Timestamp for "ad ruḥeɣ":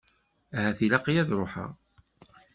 1.21-1.71